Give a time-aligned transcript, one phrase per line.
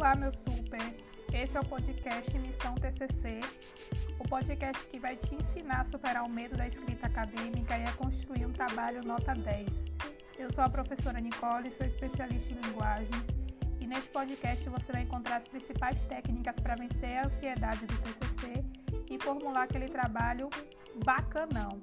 [0.00, 0.96] Olá, meu super!
[1.30, 3.40] Esse é o podcast Missão TCC,
[4.18, 7.92] o podcast que vai te ensinar a superar o medo da escrita acadêmica e a
[7.92, 9.88] construir um trabalho nota 10.
[10.38, 13.26] Eu sou a professora Nicole, sou especialista em linguagens
[13.78, 18.64] e nesse podcast você vai encontrar as principais técnicas para vencer a ansiedade do TCC
[19.10, 20.48] e formular aquele trabalho
[21.04, 21.78] bacanão.